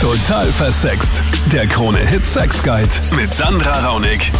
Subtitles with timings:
[0.00, 1.24] Total versext.
[1.52, 4.30] Der Krone-Hit Sex Guide mit Sandra Raunig.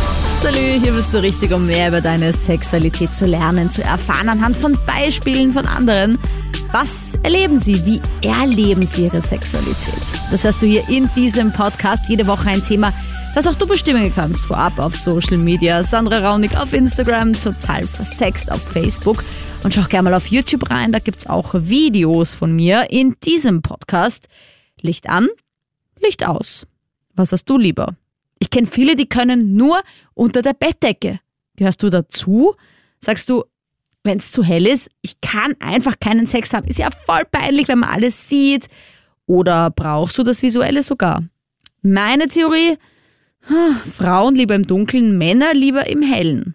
[0.41, 4.57] Salü, hier bist du richtig, um mehr über deine Sexualität zu lernen, zu erfahren anhand
[4.57, 6.17] von Beispielen von anderen.
[6.71, 7.85] Was erleben sie?
[7.85, 10.01] Wie erleben sie ihre Sexualität?
[10.31, 12.09] Das hörst du hier in diesem Podcast.
[12.09, 12.93] Jede Woche ein Thema,
[13.35, 14.47] das auch du bestimmen kannst.
[14.47, 15.83] Vorab auf Social Media.
[15.83, 19.25] Sandra Raunig auf Instagram, total versext auf Facebook.
[19.65, 23.61] Und schau gerne mal auf YouTube rein, da gibt's auch Videos von mir in diesem
[23.61, 24.29] Podcast.
[24.81, 25.27] Licht an,
[26.03, 26.67] Licht aus.
[27.15, 27.97] Was hast du lieber?
[28.39, 29.81] Ich kenne viele, die können nur
[30.15, 31.21] unter der Bettdecke.
[31.57, 32.55] Gehörst du dazu?
[33.01, 33.45] Sagst du,
[34.05, 36.69] wenn es zu hell ist, ich kann einfach keinen Sex haben.
[36.69, 38.69] Ist ja voll peinlich, wenn man alles sieht.
[39.27, 41.25] Oder brauchst du das Visuelle sogar?
[41.83, 42.79] Meine Theorie,
[43.97, 46.55] Frauen lieber im Dunkeln, Männer lieber im Hellen.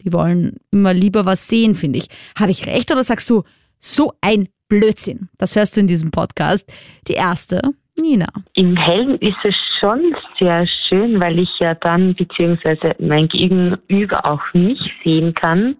[0.00, 2.08] Die wollen immer lieber was sehen, finde ich.
[2.36, 3.44] Habe ich recht oder sagst du,
[3.78, 5.28] so ein Blödsinn?
[5.38, 6.70] Das hörst du in diesem Podcast.
[7.08, 7.62] Die erste,
[7.96, 8.26] Nina.
[8.54, 14.42] Im Hellen ist es schon sehr schön, weil ich ja dann beziehungsweise mein Gegenüber auch
[14.54, 15.76] mich sehen kann.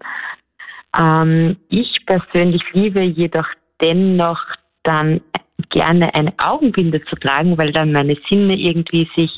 [0.97, 3.47] Ähm, ich persönlich liebe jedoch
[3.81, 4.39] dennoch
[4.83, 5.21] dann
[5.69, 9.31] gerne eine Augenbinde zu tragen, weil dann meine Sinne irgendwie sich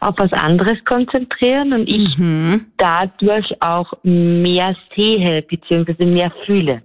[0.00, 2.66] auf was anderes konzentrieren und ich Mhm.
[2.76, 6.82] dadurch auch mehr sehe beziehungsweise mehr fühle.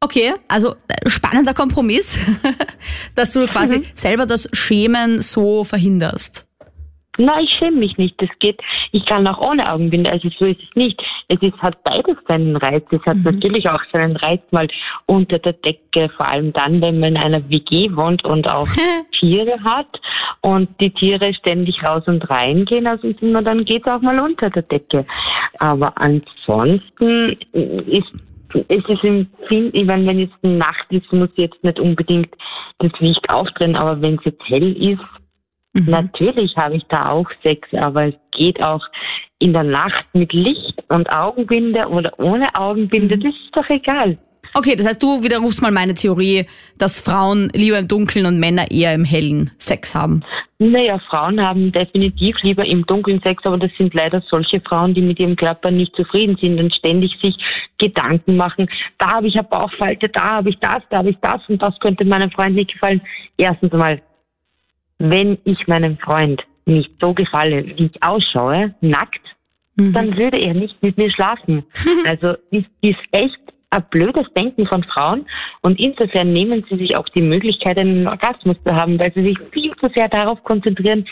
[0.00, 2.18] Okay, also äh, spannender Kompromiss,
[3.16, 6.48] dass du quasi selber das Schämen so verhinderst.
[7.20, 8.14] Nein, ich schäme mich nicht.
[8.22, 8.60] Das geht.
[8.92, 10.08] Ich kann auch ohne Augenbinde.
[10.08, 11.02] Also so ist es nicht.
[11.26, 12.84] Es ist, hat beides seinen Reiz.
[12.92, 14.68] Es hat natürlich auch seinen Reiz mal
[15.06, 18.68] unter der Decke, vor allem dann, wenn man in einer WG wohnt und auch
[19.18, 20.00] Tiere hat
[20.42, 22.86] und die Tiere ständig raus und rein gehen.
[22.86, 25.04] Also ist immer, dann geht es auch mal unter der Decke.
[25.58, 28.12] Aber ansonsten ist
[28.54, 32.34] es ist im Film, ich meine, wenn jetzt Nacht ist, muss jetzt nicht unbedingt
[32.78, 35.04] das Licht aufdrehen, aber wenn es jetzt hell ist,
[35.86, 38.84] Natürlich habe ich da auch Sex, aber es geht auch
[39.38, 44.18] in der Nacht mit Licht und Augenbinde oder ohne Augenbinde, das ist doch egal.
[44.54, 48.70] Okay, das heißt, du widerrufst mal meine Theorie, dass Frauen lieber im Dunkeln und Männer
[48.70, 50.22] eher im Hellen Sex haben.
[50.60, 55.02] Naja, Frauen haben definitiv lieber im Dunkeln Sex, aber das sind leider solche Frauen, die
[55.02, 57.36] mit ihrem Körper nicht zufrieden sind und ständig sich
[57.78, 58.68] Gedanken machen.
[58.98, 61.78] Da habe ich eine Bauchfalte, da habe ich das, da habe ich das und das
[61.78, 63.00] könnte meinem Freund nicht gefallen.
[63.36, 64.02] Erstens mal,
[64.98, 69.22] wenn ich meinem Freund nicht so gefalle, wie ich ausschaue, nackt,
[69.76, 71.64] dann würde er nicht mit mir schlafen.
[72.04, 73.38] Also ist, ist echt
[73.70, 75.26] ein blödes Denken von Frauen
[75.60, 79.38] und insofern nehmen sie sich auch die Möglichkeit, einen Orgasmus zu haben, weil sie sich
[79.52, 81.06] viel zu sehr darauf konzentrieren,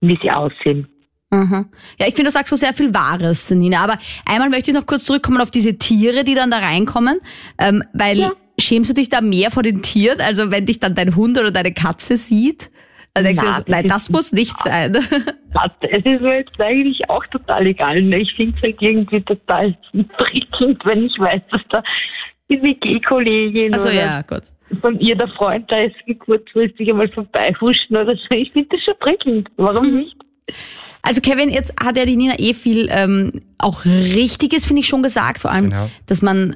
[0.00, 0.88] wie sie aussehen.
[1.30, 1.66] Mhm.
[1.98, 3.84] Ja, ich finde, das sagst du sehr viel Wahres, Nina.
[3.84, 7.20] Aber einmal möchte ich noch kurz zurückkommen auf diese Tiere, die dann da reinkommen,
[7.58, 8.32] ähm, weil Ja.
[8.58, 11.50] schämst du dich da mehr vor den Tieren, also wenn dich dann dein Hund oder
[11.50, 12.70] deine Katze sieht?
[13.14, 14.92] Dann denkst du, Na, dir so, das nein, das muss nicht sein.
[14.92, 15.08] Das-
[15.80, 18.02] Es ist mir jetzt eigentlich auch total egal.
[18.02, 18.18] ne?
[18.20, 19.76] Ich finde es halt irgendwie total
[20.18, 21.82] prickelnd, wenn ich weiß, dass da
[22.50, 24.42] die WG-Kollegin Also oder ja, gut.
[24.80, 28.34] von ihr der Freund da ist, kurzfristig einmal vorbeihuschen oder so.
[28.34, 29.48] Ich finde das schon prickelnd.
[29.56, 30.16] Warum nicht?
[31.02, 35.02] Also Kevin, jetzt hat ja die Nina eh viel ähm, auch Richtiges, finde ich, schon
[35.02, 35.40] gesagt.
[35.40, 35.90] Vor allem, Genau.
[36.06, 36.54] dass man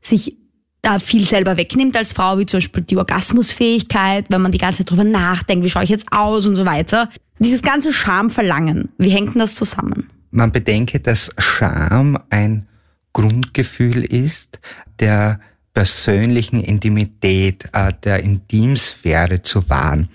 [0.00, 0.36] sich
[0.82, 4.78] da viel selber wegnimmt als Frau, wie zum Beispiel die Orgasmusfähigkeit, wenn man die ganze
[4.78, 7.08] Zeit drüber nachdenkt, wie schaue ich jetzt aus und so weiter.
[7.38, 10.10] Dieses ganze Schamverlangen, wie hängt denn das zusammen?
[10.30, 12.68] Man bedenke, dass Scham ein
[13.12, 14.60] Grundgefühl ist
[15.00, 15.40] der
[15.72, 20.08] persönlichen Intimität, äh, der Intimsphäre zu wahren.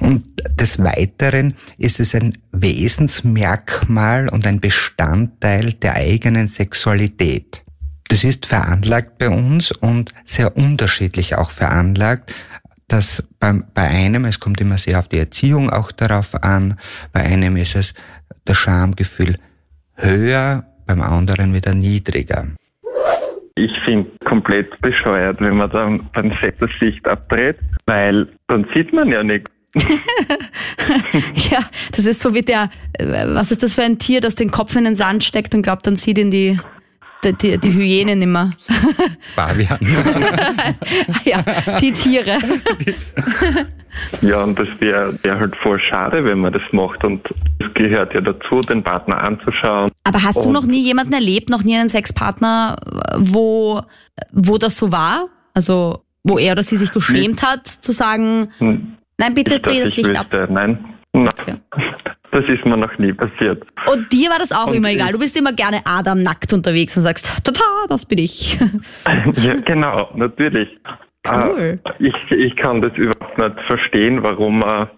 [0.00, 0.24] Und
[0.58, 7.64] des Weiteren ist es ein Wesensmerkmal und ein Bestandteil der eigenen Sexualität.
[8.08, 12.34] Das ist veranlagt bei uns und sehr unterschiedlich auch veranlagt
[12.88, 16.78] dass beim, bei einem, es kommt immer sehr auf die Erziehung auch darauf an,
[17.12, 17.94] bei einem ist es
[18.44, 19.36] das Schamgefühl
[19.94, 22.46] höher, beim anderen wieder niedriger.
[23.56, 28.92] Ich finde komplett bescheuert, wenn man dann beim Set das Licht abdreht, weil dann sieht
[28.92, 29.50] man ja nichts.
[31.50, 31.60] Ja,
[31.92, 34.74] das ist so wie der, äh, was ist das für ein Tier, das den Kopf
[34.76, 36.58] in den Sand steckt und glaubt, dann sieht ihn die,
[37.24, 38.52] die, die, die Hyäne nimmer.
[39.34, 39.78] Fabian.
[41.24, 41.42] ja,
[41.80, 42.38] die Tiere.
[44.22, 47.02] Ja, und das wäre wär halt voll schade, wenn man das macht.
[47.04, 47.26] Und
[47.58, 49.90] es gehört ja dazu, den Partner anzuschauen.
[50.04, 52.76] Aber hast du Und- noch nie jemanden erlebt, noch nie einen Sexpartner,
[53.16, 53.82] wo,
[54.32, 55.28] wo das so war?
[55.54, 59.80] Also, wo er oder sie sich geschämt hat, zu sagen, Hm, nein, bitte nicht, dreh
[59.80, 60.26] das ich Licht ab.
[60.32, 60.46] wüsste.
[60.52, 61.28] Nein, Nein.
[61.40, 61.54] Okay.
[62.32, 63.64] Das ist mir noch nie passiert.
[63.90, 65.12] Und dir war das auch Und immer egal.
[65.12, 68.58] Du bist immer gerne Adam nackt unterwegs und sagst, tata, das bin ich.
[69.36, 70.68] ja, genau, natürlich.
[71.26, 71.80] Cool.
[71.84, 74.88] Äh, Ich, ich kann das überhaupt nicht verstehen, warum man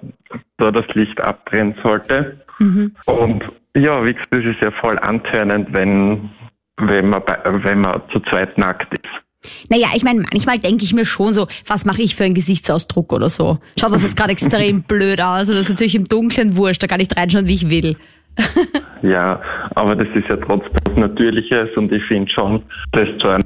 [0.59, 2.41] da das Licht abdrehen sollte.
[2.59, 2.95] Mhm.
[3.07, 3.45] Und
[3.77, 6.31] ja, wie gesagt, das ist ja voll antörnend, wenn,
[6.77, 9.09] wenn, man, bei, wenn man zu zweit nackt ist.
[9.69, 13.13] Naja, ich meine, manchmal denke ich mir schon so, was mache ich für einen Gesichtsausdruck
[13.13, 13.59] oder so.
[13.79, 16.87] Schaut das jetzt gerade extrem blöd aus und das ist natürlich im Dunklen wurscht, da
[16.87, 17.97] kann ich reinschauen, wie ich will.
[19.03, 19.41] ja,
[19.75, 23.45] aber das ist ja trotzdem was Natürliches und ich finde schon, dass zu einer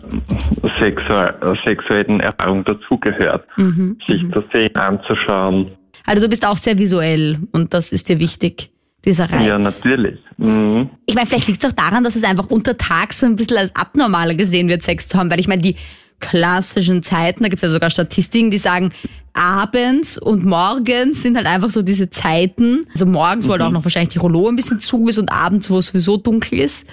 [0.78, 4.32] sexuell, sexuellen Erfahrung dazugehört, mhm, sich mhm.
[4.32, 5.70] zu sehen, anzuschauen.
[6.06, 8.73] Also du bist auch sehr visuell und das ist dir wichtig
[9.04, 9.46] dieser Reiz.
[9.46, 10.18] Ja, natürlich.
[10.36, 10.90] Mhm.
[11.06, 13.74] Ich meine, vielleicht liegt es auch daran, dass es einfach untertags so ein bisschen als
[13.76, 15.76] abnormaler gesehen wird, Sex zu haben, weil ich meine, die
[16.20, 18.92] klassischen Zeiten, da gibt es ja sogar Statistiken, die sagen,
[19.34, 22.86] abends und morgens sind halt einfach so diese Zeiten.
[22.92, 23.48] Also morgens, mhm.
[23.48, 25.86] wo halt auch noch wahrscheinlich die Rollo ein bisschen zu ist und abends, wo es
[25.88, 26.86] sowieso dunkel ist.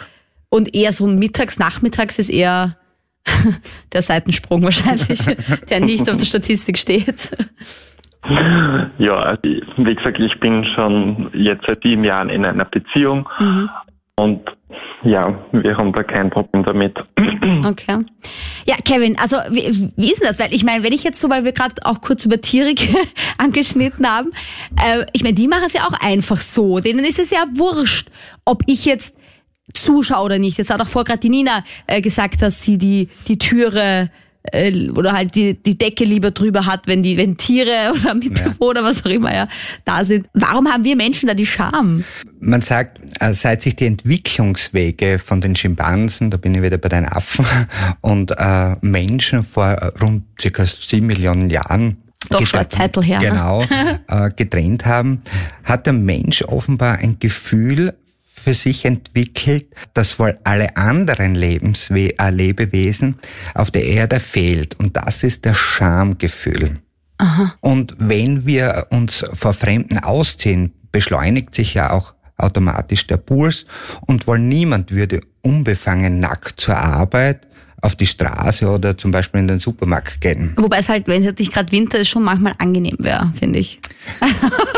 [0.50, 2.78] Und eher so mittags, nachmittags ist eher
[3.94, 5.20] der Seitensprung wahrscheinlich,
[5.70, 7.32] der nicht auf der Statistik steht.
[8.98, 13.70] Ja, also wie gesagt, ich bin schon jetzt seit sieben Jahren in einer Beziehung mhm.
[14.16, 14.42] und
[15.04, 16.98] ja, wir haben da kein Problem damit.
[17.66, 18.06] Okay.
[18.66, 20.40] Ja, Kevin, also wie, wie ist denn das?
[20.40, 22.74] Weil ich meine, wenn ich jetzt so, weil wir gerade auch kurz über Tiere
[23.38, 24.32] angeschnitten haben,
[24.84, 26.80] äh, ich meine, die machen es ja auch einfach so.
[26.80, 28.10] Denen ist es ja wurscht,
[28.46, 29.18] ob ich jetzt
[29.74, 30.58] zuschaue oder nicht.
[30.58, 34.10] Jetzt hat auch vor gerade die Nina äh, gesagt, dass sie die, die Türe
[34.44, 38.82] äh, oder halt die, die Decke lieber drüber hat, wenn die, wenn Tiere oder Mitbewohner,
[38.82, 38.86] ja.
[38.86, 39.48] was auch immer ja
[39.86, 40.28] da sind.
[40.34, 42.04] Warum haben wir Menschen da die Scham?
[42.40, 46.90] Man sagt, äh, seit sich die Entwicklungswege von den Schimpansen, da bin ich wieder bei
[46.90, 47.46] den Affen,
[48.02, 51.98] und äh, Menschen vor rund circa sieben Millionen Jahren
[52.30, 53.20] doch schon Zeitl her.
[53.20, 53.30] Ne?
[53.30, 53.64] Genau,
[54.08, 55.22] äh, getrennt haben,
[55.64, 57.94] hat der Mensch offenbar ein Gefühl
[58.42, 63.20] für sich entwickelt, das wohl alle anderen Lebenswe äh, Lebewesen
[63.54, 64.80] auf der Erde fehlt.
[64.80, 66.80] Und das ist das Schamgefühl.
[67.18, 67.54] Aha.
[67.62, 73.66] Und wenn wir uns vor Fremden ausziehen, beschleunigt sich ja auch automatisch der Puls
[74.08, 77.48] und wohl niemand würde unbefangen nackt zur Arbeit
[77.82, 80.54] auf die Straße oder zum Beispiel in den Supermarkt gehen.
[80.58, 83.80] Wobei es halt, wenn es nicht gerade Winter ist, schon manchmal angenehm wäre, finde ich.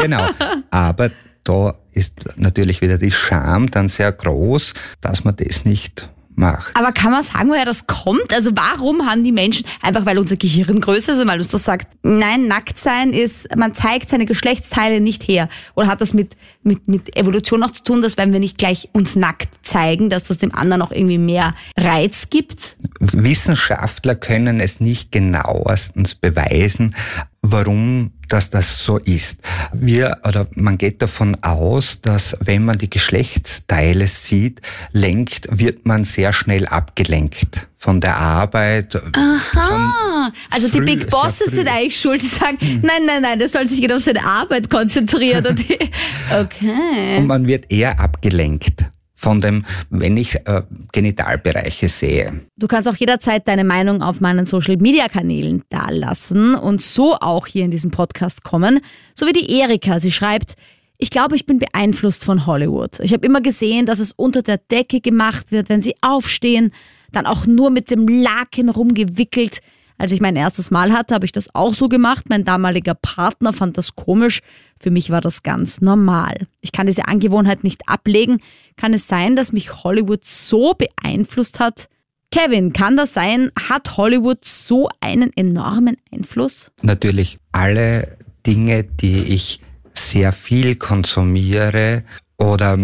[0.01, 0.25] genau.
[0.71, 1.11] Aber
[1.43, 6.75] da ist natürlich wieder die Scham dann sehr groß, dass man das nicht macht.
[6.75, 8.33] Aber kann man sagen, woher das kommt?
[8.33, 11.63] Also warum haben die Menschen, einfach weil unser Gehirn größer ist und weil uns das
[11.63, 15.49] sagt, nein, nackt sein ist, man zeigt seine Geschlechtsteile nicht her.
[15.75, 18.89] Oder hat das mit, mit, mit Evolution auch zu tun, dass wenn wir nicht gleich
[18.93, 22.77] uns nackt zeigen, dass das dem anderen auch irgendwie mehr Reiz gibt?
[22.99, 26.95] Wissenschaftler können es nicht genauestens beweisen,
[27.41, 29.41] warum dass das so ist.
[29.73, 34.61] Wir oder man geht davon aus, dass wenn man die Geschlechtsteile sieht,
[34.91, 38.95] lenkt, wird man sehr schnell abgelenkt von der Arbeit.
[39.13, 42.79] Aha, also die Big Bosses sind eigentlich schuld, die sagen, mhm.
[42.81, 45.59] nein, nein, nein, das soll sich genau auf seine Arbeit konzentrieren.
[46.41, 47.17] okay.
[47.17, 50.61] Und man wird eher abgelenkt von dem, wenn ich äh,
[50.93, 52.45] Genitalbereiche sehe.
[52.57, 57.47] Du kannst auch jederzeit deine Meinung auf meinen Social Media Kanälen dalassen und so auch
[57.47, 58.79] hier in diesem Podcast kommen.
[59.13, 60.53] So wie die Erika, sie schreibt,
[60.97, 63.01] ich glaube, ich bin beeinflusst von Hollywood.
[63.01, 66.71] Ich habe immer gesehen, dass es unter der Decke gemacht wird, wenn sie aufstehen,
[67.15, 69.59] dann auch nur mit dem Laken rumgewickelt.
[69.97, 72.25] Als ich mein erstes Mal hatte, habe ich das auch so gemacht.
[72.29, 74.41] Mein damaliger Partner fand das komisch.
[74.79, 76.47] Für mich war das ganz normal.
[76.61, 78.41] Ich kann diese Angewohnheit nicht ablegen.
[78.75, 81.87] Kann es sein, dass mich Hollywood so beeinflusst hat?
[82.31, 83.51] Kevin, kann das sein?
[83.69, 86.71] Hat Hollywood so einen enormen Einfluss?
[86.81, 87.37] Natürlich.
[87.51, 89.61] Alle Dinge, die ich
[89.93, 92.03] sehr viel konsumiere
[92.37, 92.77] oder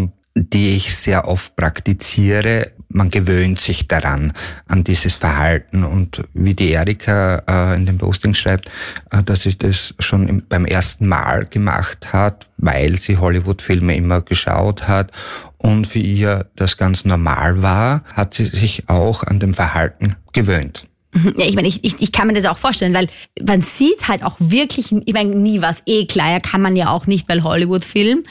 [0.43, 4.34] die ich sehr oft praktiziere, man gewöhnt sich daran,
[4.67, 5.84] an dieses Verhalten.
[5.84, 8.69] Und wie die Erika äh, in dem Posting schreibt,
[9.12, 14.22] äh, dass sie das schon im, beim ersten Mal gemacht hat, weil sie Hollywood-Filme immer
[14.22, 15.12] geschaut hat
[15.58, 20.88] und für ihr das ganz normal war, hat sie sich auch an dem Verhalten gewöhnt.
[21.13, 21.34] Mhm.
[21.38, 23.08] Ja, ich meine, ich, ich, ich kann mir das auch vorstellen, weil
[23.41, 26.89] man sieht halt auch wirklich, ich meine, nie was eh klar, ja, kann man ja
[26.89, 28.24] auch nicht, weil Hollywood-Film.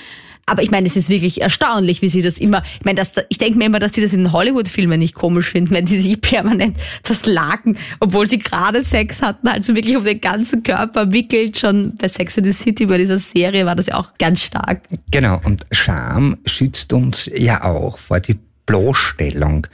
[0.49, 3.39] Aber ich meine, es ist wirklich erstaunlich, wie sie das immer, ich meine, das, ich
[3.39, 6.77] denke mir immer, dass sie das in Hollywood-Filmen nicht komisch finden, wenn die sich permanent
[7.03, 11.59] das Laken, obwohl sie gerade Sex hatten, also wirklich um den ganzen Körper wickelt.
[11.59, 14.83] Schon bei Sex in the City, bei dieser Serie, war das ja auch ganz stark.
[15.11, 19.67] Genau, und Scham schützt uns ja auch vor die Bloßstellung.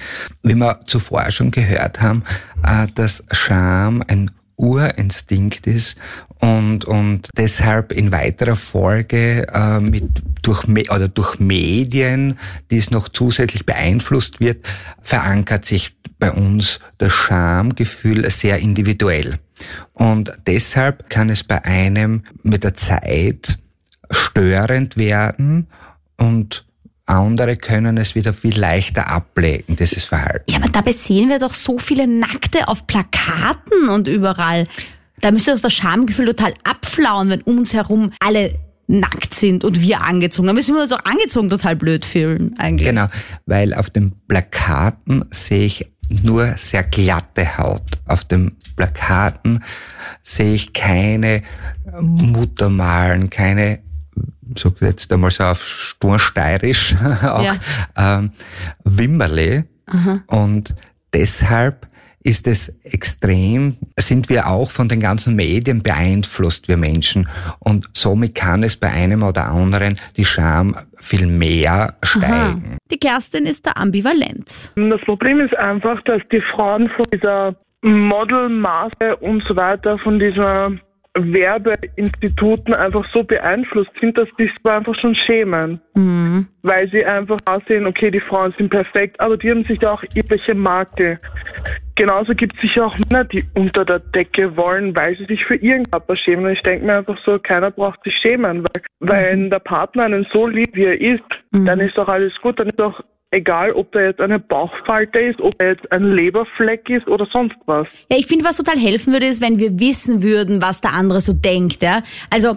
[0.42, 2.22] Wie wir zuvor schon gehört haben,
[2.64, 5.96] äh, dass Scham ein Urinstinkt ist
[6.38, 10.04] und, und deshalb in weiterer Folge äh, mit,
[10.42, 12.38] durch, oder durch Medien,
[12.70, 14.64] die es noch zusätzlich beeinflusst wird,
[15.02, 19.38] verankert sich bei uns das Schamgefühl sehr individuell.
[19.92, 23.58] Und deshalb kann es bei einem mit der Zeit
[24.10, 25.68] störend werden
[26.16, 26.63] und
[27.06, 30.50] andere können es wieder viel leichter ablegen, dieses Verhalten.
[30.50, 34.66] Ja, aber dabei sehen wir doch so viele Nackte auf Plakaten und überall.
[35.20, 38.54] Da müsste doch das Schamgefühl total abflauen, wenn um uns herum alle
[38.86, 40.46] nackt sind und wir angezogen.
[40.46, 42.88] Da müssen wir uns doch angezogen total blöd fühlen, eigentlich.
[42.88, 43.06] Genau,
[43.46, 47.98] weil auf den Plakaten sehe ich nur sehr glatte Haut.
[48.06, 49.62] Auf den Plakaten
[50.22, 51.42] sehe ich keine
[52.00, 53.83] Muttermalen, keine
[54.56, 57.56] so jetzt einmal so auf stursteirisch auch ja.
[57.96, 58.30] ähm,
[58.84, 59.66] Wimmerle.
[59.86, 60.20] Aha.
[60.28, 60.74] Und
[61.12, 61.88] deshalb
[62.24, 67.28] ist es extrem, sind wir auch von den ganzen Medien beeinflusst, wir Menschen.
[67.58, 72.64] Und somit kann es bei einem oder anderen die Scham viel mehr steigen.
[72.64, 72.78] Aha.
[72.90, 74.72] Die Kerstin ist da ambivalent.
[74.74, 80.72] Das Problem ist einfach, dass die Frauen von dieser Modelmaße und so weiter, von dieser
[81.16, 85.80] Werbeinstituten einfach so beeinflusst sind, dass die sich einfach schon schämen.
[85.94, 86.46] Mhm.
[86.62, 90.54] Weil sie einfach aussehen, okay, die Frauen sind perfekt, aber die haben sich auch irgendwelche
[90.54, 91.20] Makel.
[91.94, 95.54] Genauso gibt es sicher auch Männer, die unter der Decke wollen, weil sie sich für
[95.54, 96.46] ihren Körper schämen.
[96.46, 99.08] Und ich denke mir einfach so, keiner braucht sich schämen, weil, mhm.
[99.08, 101.66] wenn der Partner einen so liebt, wie er ist, mhm.
[101.66, 103.04] dann ist doch alles gut, dann ist doch
[103.34, 107.56] egal ob da jetzt eine Bauchfalte ist, ob da jetzt ein Leberfleck ist oder sonst
[107.66, 107.86] was.
[108.10, 111.20] Ja, ich finde, was total helfen würde, ist, wenn wir wissen würden, was der andere
[111.20, 111.82] so denkt.
[111.82, 112.02] Ja?
[112.30, 112.56] Also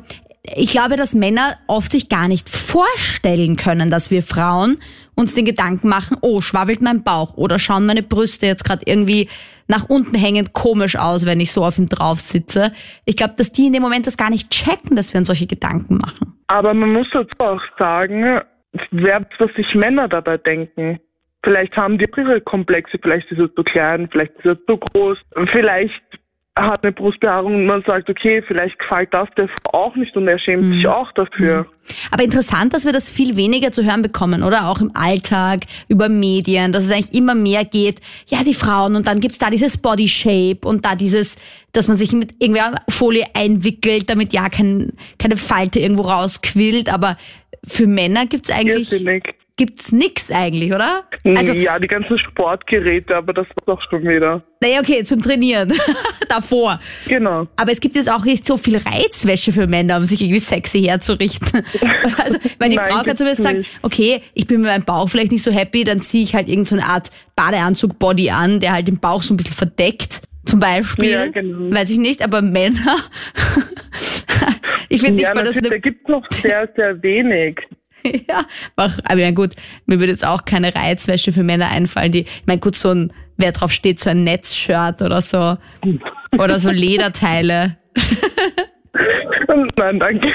[0.55, 4.77] ich glaube, dass Männer oft sich gar nicht vorstellen können, dass wir Frauen
[5.15, 9.27] uns den Gedanken machen, oh, schwabbelt mein Bauch oder schauen meine Brüste jetzt gerade irgendwie
[9.67, 12.72] nach unten hängend komisch aus, wenn ich so auf ihm drauf sitze.
[13.03, 15.48] Ich glaube, dass die in dem Moment das gar nicht checken, dass wir uns solche
[15.48, 16.39] Gedanken machen.
[16.48, 18.39] Aber man muss dazu auch sagen,
[18.91, 21.00] was sich Männer dabei denken.
[21.43, 25.17] Vielleicht haben die ihre Komplexe, vielleicht ist er zu klein, vielleicht ist er zu groß,
[25.51, 26.01] vielleicht
[26.57, 30.27] hat eine Brustbehaarung und man sagt, okay, vielleicht gefällt das der Frau auch nicht und
[30.27, 30.74] er schämt mhm.
[30.74, 31.63] sich auch dafür.
[31.63, 31.67] Mhm.
[32.12, 34.67] Aber interessant, dass wir das viel weniger zu hören bekommen, oder?
[34.67, 39.07] Auch im Alltag, über Medien, dass es eigentlich immer mehr geht, ja, die Frauen und
[39.07, 41.38] dann gibt's da dieses Body Shape und da dieses,
[41.72, 47.17] dass man sich mit irgendwer Folie einwickelt, damit ja kein, keine Falte irgendwo rausquillt, aber
[47.67, 49.36] für Männer gibt's eigentlich Irrsinnig.
[49.57, 51.03] gibt's nix eigentlich, oder?
[51.24, 54.41] Also, ja, die ganzen Sportgeräte, aber das war doch schon wieder.
[54.62, 55.74] Naja, okay, zum Trainieren.
[56.29, 56.79] Davor.
[57.07, 57.47] Genau.
[57.55, 60.81] Aber es gibt jetzt auch nicht so viel Reizwäsche für Männer, um sich irgendwie sexy
[60.81, 61.63] herzurichten.
[62.24, 65.31] also, wenn die Nein, Frau kann zumindest sagen, okay, ich bin mit meinem Bauch vielleicht
[65.31, 69.00] nicht so happy, dann ziehe ich halt irgendeine so Art Badeanzug-Body an, der halt den
[69.00, 70.21] Bauch so ein bisschen verdeckt.
[70.48, 71.12] Zum Beispiel.
[71.12, 71.75] Ja, genau.
[71.75, 72.98] Weiß ich nicht, aber Männer
[74.89, 75.60] ich finde ja, nicht mal, dass...
[75.60, 77.60] Da gibt noch sehr, sehr wenig.
[78.27, 78.44] ja,
[78.75, 79.54] aber ja gut,
[79.86, 83.13] mir würde jetzt auch keine Reizwäsche für Männer einfallen, die, ich meine, gut, so ein,
[83.38, 85.58] wer drauf steht, so ein Netzshirt oder so,
[86.38, 87.77] oder so Lederteile.
[89.77, 90.32] Nein, danke.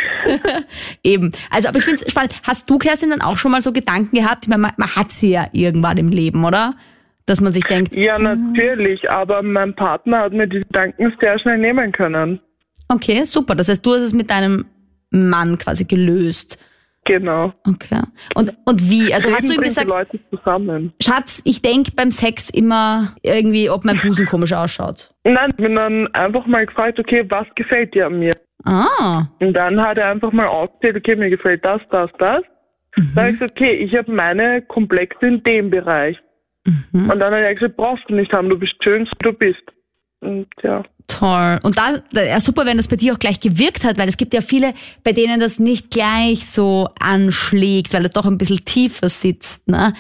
[1.02, 1.32] Eben.
[1.50, 2.34] Also, aber ich finde es spannend.
[2.44, 4.44] Hast du, Kerstin, dann auch schon mal so Gedanken gehabt?
[4.44, 6.74] Ich meine, man, man hat sie ja irgendwann im Leben, oder?
[7.26, 7.94] Dass man sich denkt.
[7.94, 12.40] Ja, natürlich, aber mein Partner hat mir die Gedanken sehr schnell nehmen können.
[12.88, 13.54] Okay, super.
[13.54, 14.66] Das heißt, du hast es mit deinem
[15.10, 16.58] Mann quasi gelöst.
[17.04, 17.52] Genau.
[17.66, 18.02] Okay.
[18.34, 19.12] Und, und wie?
[19.12, 20.92] Also Reden hast du ihm gesagt, Leute zusammen.
[21.02, 25.12] Schatz, ich denke beim Sex immer irgendwie, ob mein Busen komisch ausschaut.
[25.24, 28.32] Nein, ich bin dann einfach mal gefragt, okay, was gefällt dir an mir?
[28.64, 29.26] Ah.
[29.40, 32.42] Und dann hat er einfach mal aufgezählt, okay, mir gefällt das, das, das.
[32.96, 33.12] Mhm.
[33.14, 36.16] Dann habe ich gesagt, okay, ich habe meine Komplexe in dem Bereich.
[36.64, 37.10] Mhm.
[37.10, 39.62] Und dann hat er gesagt, brauchst du nicht haben, du bist schön, so du bist.
[40.20, 40.84] Und ja.
[41.08, 41.58] Toll.
[41.62, 44.32] Und da, ja, super, wenn das bei dir auch gleich gewirkt hat, weil es gibt
[44.34, 49.08] ja viele, bei denen das nicht gleich so anschlägt, weil es doch ein bisschen tiefer
[49.08, 49.68] sitzt.
[49.68, 49.94] Ne?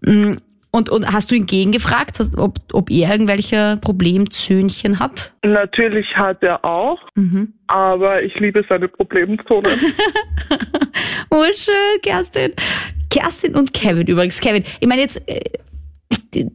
[0.00, 0.34] Mm,
[0.72, 5.32] und, und hast du ihn gegengefragt, ob, ob er irgendwelche Problemzöhnchen hat?
[5.44, 7.54] Natürlich hat er auch, mhm.
[7.66, 9.68] aber ich liebe seine Problemzone.
[11.30, 12.52] oh, schön, Kerstin.
[13.10, 14.40] Kerstin und Kevin übrigens.
[14.40, 15.40] Kevin, ich meine jetzt, äh,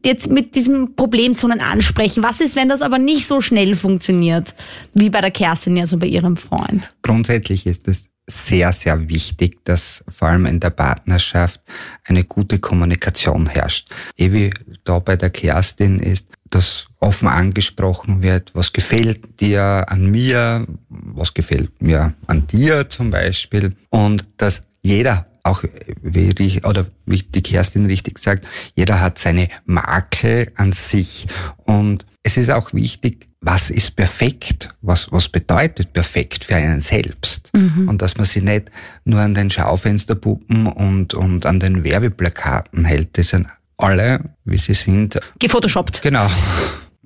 [0.04, 2.24] jetzt mit diesem Problemzonen ansprechen.
[2.24, 4.54] Was ist, wenn das aber nicht so schnell funktioniert,
[4.94, 6.90] wie bei der Kerstin, also bei ihrem Freund?
[7.02, 11.62] Grundsätzlich ist es sehr, sehr wichtig, dass vor allem in der Partnerschaft
[12.06, 13.90] eine gute Kommunikation herrscht.
[14.18, 14.50] Wie
[14.84, 21.34] da bei der Kerstin ist, dass offen angesprochen wird, was gefällt dir an mir, was
[21.34, 25.64] gefällt mir an dir zum Beispiel und dass jeder auch
[26.02, 31.28] wie, oder wie die Kerstin richtig sagt, jeder hat seine Makel an sich.
[31.58, 34.70] Und es ist auch wichtig, was ist perfekt?
[34.82, 37.50] Was, was bedeutet perfekt für einen selbst?
[37.54, 37.88] Mhm.
[37.88, 38.72] Und dass man sich nicht
[39.04, 43.18] nur an den Schaufensterpuppen und, und an den Werbeplakaten hält.
[43.18, 43.48] Das sind
[43.78, 45.20] alle, wie sie sind.
[45.38, 46.02] Gefotoshoppt.
[46.02, 46.28] Genau.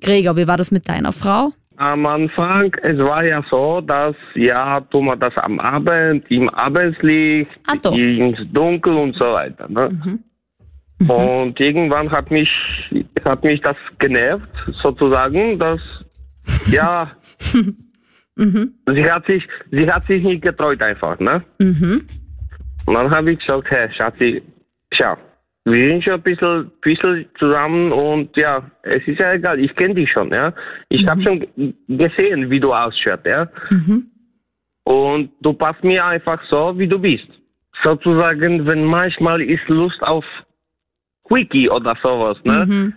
[0.00, 1.52] Gregor, wie war das mit deiner Frau?
[1.80, 7.50] Am Anfang, es war ja so, dass ja, tun wir das am Abend, im Abendslicht,
[7.66, 7.96] Ah, doch.
[7.96, 9.66] ins Dunkel und so weiter.
[9.68, 9.88] Ne?
[11.08, 12.50] Und irgendwann hat mich,
[13.24, 14.46] hat mich das genervt,
[14.82, 15.80] sozusagen, dass,
[16.70, 17.10] ja,
[18.36, 21.42] sie hat sich, sie hat sich nicht getreut einfach, ne?
[22.84, 24.42] Und dann habe ich gesagt, hey, Schatzi,
[24.92, 25.16] schau,
[25.70, 29.94] wir sind schon ein bisschen, bisschen zusammen und ja, es ist ja egal, ich kenne
[29.94, 30.52] dich schon, ja.
[30.88, 31.46] Ich habe schon
[31.88, 33.48] gesehen, wie du ausschaut, ja.
[34.84, 37.28] Und du passt mir einfach so, wie du bist.
[37.82, 40.24] Sozusagen, wenn manchmal ist Lust auf
[41.24, 42.92] Quickie oder sowas, ne?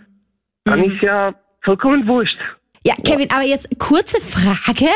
[0.64, 2.38] Dann ist ja vollkommen wurscht.
[2.86, 4.90] Ja, Kevin, aber jetzt kurze Frage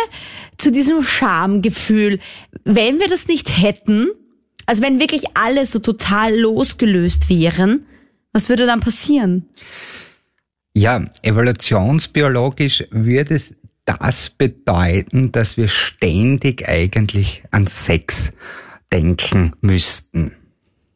[0.58, 2.18] zu diesem Schamgefühl.
[2.64, 4.08] Wenn wir das nicht hätten,
[4.68, 7.86] also wenn wirklich alle so total losgelöst wären,
[8.34, 9.48] was würde dann passieren?
[10.74, 13.54] Ja, evolutionsbiologisch würde es
[13.86, 18.30] das bedeuten, dass wir ständig eigentlich an Sex
[18.92, 20.32] denken müssten.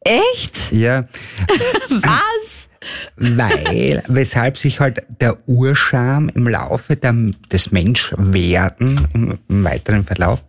[0.01, 0.71] Echt?
[0.71, 1.07] Ja,
[1.89, 2.69] Was?
[3.15, 7.15] weil, weshalb sich halt der Urscham im Laufe der,
[7.51, 10.43] des Menschwerden, im, im weiteren Verlauf,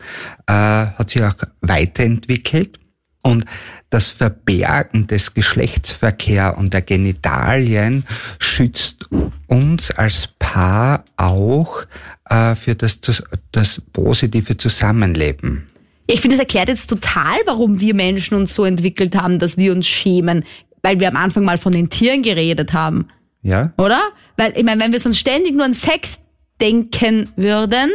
[0.47, 2.81] äh, hat sich auch weiterentwickelt.
[3.25, 3.47] Und
[3.89, 8.05] das Verbergen des Geschlechtsverkehr und der Genitalien
[8.39, 9.09] schützt
[9.47, 11.85] uns als Paar auch
[12.29, 15.67] äh, für das, das, das positive Zusammenleben.
[16.07, 19.73] Ich finde, das erklärt jetzt total, warum wir Menschen uns so entwickelt haben, dass wir
[19.73, 20.45] uns schämen,
[20.83, 23.09] weil wir am Anfang mal von den Tieren geredet haben,
[23.43, 23.73] Ja?
[23.79, 24.01] oder?
[24.37, 26.19] Weil, ich meine, wenn wir sonst ständig nur an Sex
[26.61, 27.91] denken würden,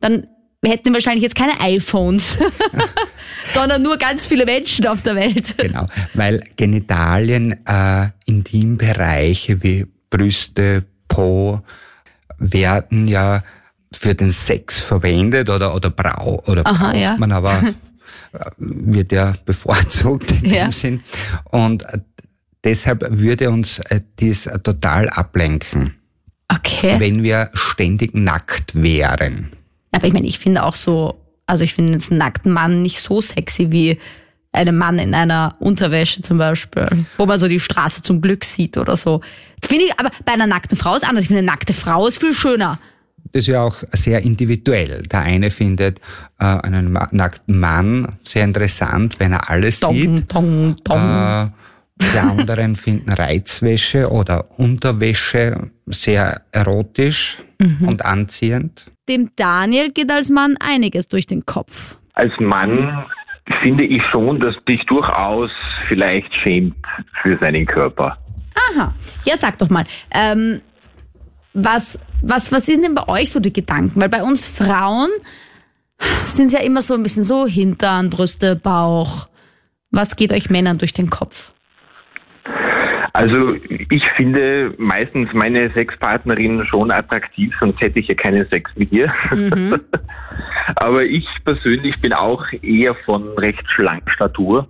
[0.00, 0.26] dann
[0.64, 2.38] hätten wahrscheinlich jetzt keine iPhones,
[3.52, 5.56] sondern nur ganz viele Menschen auf der Welt.
[5.58, 11.60] Genau, weil Genitalien, äh, Intimbereiche wie Brüste, Po
[12.38, 13.42] werden ja
[13.94, 17.16] für den Sex verwendet oder oder brau oder Aha, braucht ja.
[17.18, 17.52] man, aber
[18.32, 20.62] äh, wird ja bevorzugt in Ja.
[20.66, 21.02] dem Sinn.
[21.50, 21.98] Und äh,
[22.64, 25.96] deshalb würde uns äh, dies total ablenken,
[26.48, 26.98] Okay.
[26.98, 29.50] wenn wir ständig nackt wären.
[29.92, 33.00] Aber ich meine, ich finde auch so, also ich finde jetzt einen nackten Mann nicht
[33.00, 33.98] so sexy wie
[34.52, 38.76] einen Mann in einer Unterwäsche zum Beispiel, wo man so die Straße zum Glück sieht
[38.76, 39.22] oder so.
[39.64, 41.22] Finde ich, aber bei einer nackten Frau ist anders.
[41.22, 42.78] Ich finde, eine nackte Frau ist viel schöner.
[43.32, 45.02] Das ist ja auch sehr individuell.
[45.04, 46.00] Der eine findet
[46.38, 50.08] äh, einen nackten Mann sehr interessant, wenn er alles sieht.
[50.08, 50.98] Dong, dong, dong.
[50.98, 51.50] Äh,
[52.14, 57.38] die anderen finden Reizwäsche oder Unterwäsche sehr erotisch
[57.80, 58.86] und anziehend.
[59.08, 61.96] Dem Daniel geht als Mann einiges durch den Kopf.
[62.14, 63.04] Als Mann
[63.62, 65.50] finde ich schon, dass dich durchaus
[65.88, 66.76] vielleicht schämt
[67.22, 68.18] für seinen Körper.
[68.54, 68.94] Aha.
[69.24, 70.60] Ja, sag doch mal, ähm,
[71.54, 74.00] was, was, was sind denn bei euch so die Gedanken?
[74.00, 75.10] Weil bei uns Frauen
[76.24, 79.28] sind ja immer so ein bisschen so Hintern, Brüste, Bauch.
[79.90, 81.52] Was geht euch Männern durch den Kopf?
[83.14, 83.54] Also
[83.90, 89.12] ich finde meistens meine Sexpartnerin schon attraktiv, sonst hätte ich ja keinen Sex mit ihr.
[90.76, 94.68] Aber ich persönlich bin auch eher von recht schlanker Statur.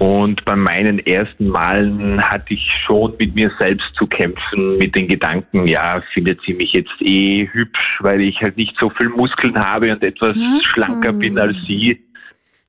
[0.00, 5.06] Und bei meinen ersten Malen hatte ich schon mit mir selbst zu kämpfen, mit den
[5.06, 9.56] Gedanken, ja, findet sie mich jetzt eh hübsch, weil ich halt nicht so viel Muskeln
[9.56, 12.02] habe und etwas schlanker bin als sie.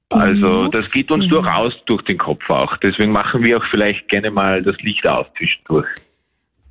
[0.09, 2.77] Also das geht uns durchaus durch den Kopf auch.
[2.77, 5.87] Deswegen machen wir auch vielleicht gerne mal das Licht aus zwischendurch.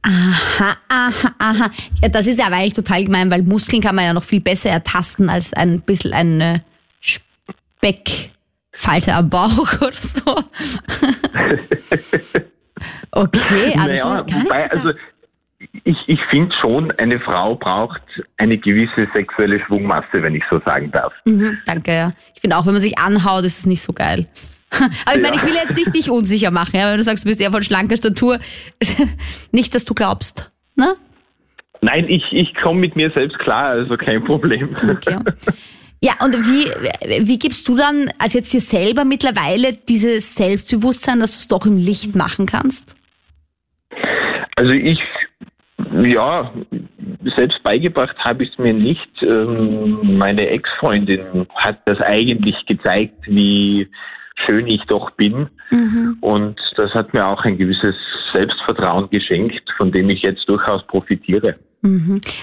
[0.03, 1.71] Aha, aha, aha.
[2.01, 4.40] Ja, das ist ja aber eigentlich total gemein, weil Muskeln kann man ja noch viel
[4.40, 6.64] besser ertasten als ein bisschen eine
[7.01, 10.23] Speckfalte am Bauch oder so.
[13.12, 14.92] okay, ah, das hab ich gar nicht wobei, also
[15.85, 18.03] ich, ich finde schon, eine Frau braucht
[18.37, 21.12] eine gewisse sexuelle Schwungmasse, wenn ich so sagen darf.
[21.25, 22.12] Mhm, danke, ja.
[22.35, 24.27] Ich finde auch, wenn man sich anhaut, ist es nicht so geil.
[25.05, 27.29] Aber ich meine, ich will jetzt nicht dich unsicher machen, ja, wenn du sagst, du
[27.29, 28.38] bist eher von schlanker Statur.
[29.53, 30.51] Nicht, dass du glaubst.
[30.77, 30.94] Ne?
[31.83, 34.75] Nein, ich, ich komme mit mir selbst klar, also kein Problem.
[34.83, 35.18] Okay.
[36.01, 41.33] Ja, und wie, wie gibst du dann, also jetzt dir selber mittlerweile dieses Selbstbewusstsein, dass
[41.33, 42.96] du es doch im Licht machen kannst?
[44.57, 44.98] Also ich,
[45.92, 46.52] ja,
[47.37, 49.11] selbst beigebracht habe ich es mir nicht.
[49.22, 53.88] Ähm, Meine Ex-Freundin hat das eigentlich gezeigt, wie
[54.46, 55.48] schön ich doch bin.
[56.20, 57.94] Und das hat mir auch ein gewisses
[58.33, 61.57] Selbstvertrauen geschenkt, von dem ich jetzt durchaus profitiere.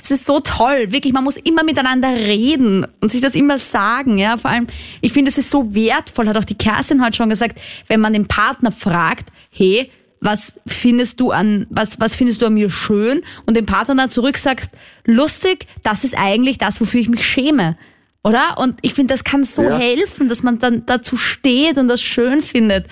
[0.03, 4.17] Es ist so toll, wirklich, man muss immer miteinander reden und sich das immer sagen,
[4.17, 4.35] ja.
[4.35, 4.67] Vor allem,
[5.01, 8.13] ich finde, es ist so wertvoll, hat auch die Kerstin heute schon gesagt, wenn man
[8.13, 9.89] den Partner fragt, hey,
[10.21, 14.09] was findest du an, was, was findest du an mir schön und dem Partner dann
[14.09, 14.71] zurück sagst,
[15.05, 17.77] lustig, das ist eigentlich das, wofür ich mich schäme.
[18.23, 18.57] Oder?
[18.57, 19.77] Und ich finde, das kann so ja.
[19.77, 22.85] helfen, dass man dann dazu steht und das schön findet.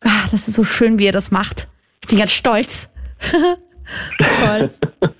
[0.00, 1.68] Ah, das ist so schön, wie er das macht.
[2.02, 2.88] Ich bin ganz stolz.
[4.18, 4.70] Toll.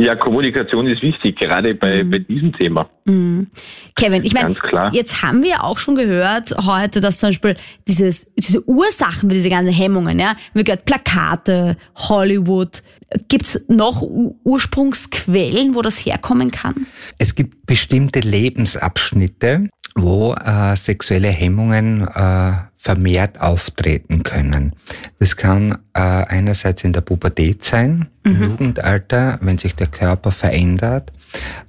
[0.00, 2.10] Ja, Kommunikation ist wichtig, gerade bei, mhm.
[2.10, 2.88] bei diesem Thema.
[3.04, 3.48] Mhm.
[3.96, 4.56] Kevin, ich meine,
[4.92, 7.54] jetzt haben wir auch schon gehört heute, dass zum Beispiel
[7.86, 12.82] dieses, diese Ursachen für diese ganzen Hemmungen, ja, wir gehört Plakate, Hollywood.
[13.28, 14.02] Gibt es noch
[14.44, 16.86] Ursprungsquellen, wo das herkommen kann?
[17.18, 24.74] Es gibt bestimmte Lebensabschnitte, wo äh, sexuelle Hemmungen äh, vermehrt auftreten können.
[25.18, 28.32] Das kann äh, einerseits in der Pubertät sein, mhm.
[28.32, 31.12] im Jugendalter, wenn sich der Körper verändert,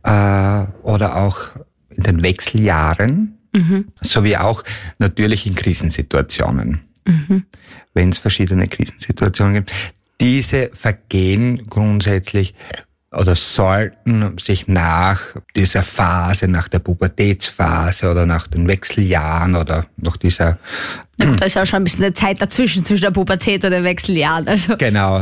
[0.03, 1.39] äh, oder auch
[1.89, 3.88] in den Wechseljahren, mhm.
[4.01, 4.63] sowie auch
[4.99, 6.81] natürlich in Krisensituationen.
[7.05, 7.45] Mhm.
[7.93, 9.71] Wenn es verschiedene Krisensituationen gibt.
[10.21, 12.53] Diese vergehen grundsätzlich
[13.15, 15.19] oder sollten sich nach
[15.56, 20.58] dieser Phase, nach der Pubertätsphase oder nach den Wechseljahren oder nach dieser
[21.38, 24.47] da ist ja schon ein bisschen eine Zeit dazwischen, zwischen der Pubertät und den Wechseljahren.
[24.47, 24.76] Also.
[24.78, 25.21] Genau,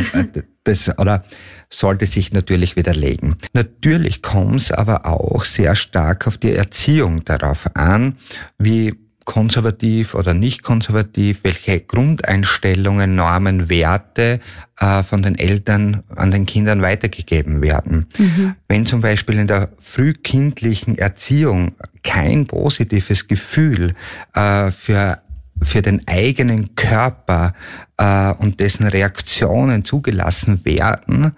[0.63, 1.23] das, oder
[1.69, 3.36] sollte sich natürlich widerlegen.
[3.54, 8.17] Natürlich kommt es aber auch sehr stark auf die Erziehung darauf an,
[8.58, 8.93] wie
[9.29, 14.39] konservativ oder nicht konservativ, welche Grundeinstellungen, Normen, Werte
[14.79, 18.07] äh, von den Eltern an den Kindern weitergegeben werden.
[18.17, 18.55] Mhm.
[18.67, 23.93] Wenn zum Beispiel in der frühkindlichen Erziehung kein positives Gefühl
[24.33, 25.21] äh, für
[25.61, 27.53] für den eigenen Körper
[27.97, 31.33] äh, und dessen Reaktionen zugelassen werden,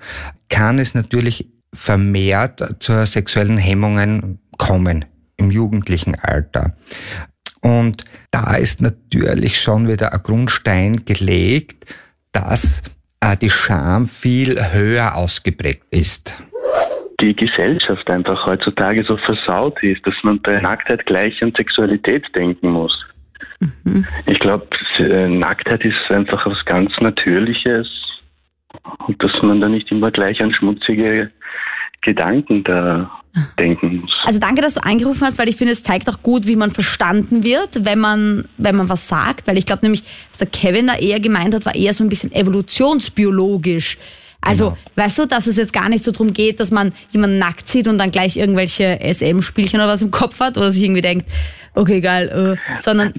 [0.48, 5.04] kann es natürlich vermehrt zu sexuellen Hemmungen kommen
[5.36, 6.76] im jugendlichen Alter.
[7.62, 11.96] Und da ist natürlich schon wieder ein Grundstein gelegt,
[12.32, 12.82] dass
[13.20, 16.36] äh, die Scham viel höher ausgeprägt ist.
[17.20, 22.70] Die Gesellschaft einfach heutzutage so versaut ist, dass man bei Nacktheit gleich an Sexualität denken
[22.70, 23.06] muss.
[23.60, 24.08] Mhm.
[24.26, 27.88] Ich glaube, äh, Nacktheit ist einfach was ganz Natürliches
[29.08, 31.30] und dass man da nicht immer gleich an schmutzige
[32.02, 33.12] Gedanken da
[33.58, 34.12] denken muss.
[34.26, 36.72] Also danke, dass du angerufen hast, weil ich finde, es zeigt auch gut, wie man
[36.72, 39.48] verstanden wird, wenn man, wenn man was sagt.
[39.48, 42.10] Weil ich glaube nämlich, was der Kevin da eher gemeint hat, war eher so ein
[42.10, 43.98] bisschen evolutionsbiologisch.
[44.42, 44.78] Also, genau.
[44.96, 47.88] weißt du, dass es jetzt gar nicht so darum geht, dass man jemanden nackt sieht
[47.88, 51.28] und dann gleich irgendwelche SM-Spielchen oder was im Kopf hat oder sich irgendwie denkt,
[51.76, 53.14] okay, geil, äh, sondern